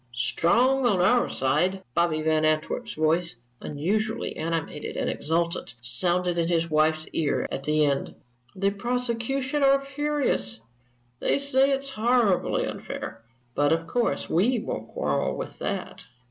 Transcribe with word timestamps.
"Strong 0.15 0.87
on 0.87 0.99
our 0.99 1.29
side!" 1.29 1.83
Bobby 1.93 2.23
Van 2.23 2.43
Antwerp's 2.43 2.95
voice, 2.95 3.35
unusually 3.61 4.35
animated 4.35 4.97
and 4.97 5.07
exultant, 5.07 5.75
sounded 5.79 6.39
in 6.39 6.47
his 6.47 6.71
wife's 6.71 7.07
ear 7.09 7.47
at 7.51 7.65
the 7.65 7.85
end. 7.85 8.15
"The 8.55 8.71
prosecution 8.71 9.61
are 9.61 9.85
furious 9.85 10.59
they 11.19 11.37
say 11.37 11.69
it's 11.69 11.89
horribly 11.89 12.65
unfair. 12.65 13.21
But 13.53 13.71
of 13.71 13.85
course, 13.85 14.27
we 14.27 14.57
won't 14.57 14.87
quarrel 14.89 15.37
with 15.37 15.59
that." 15.59 16.03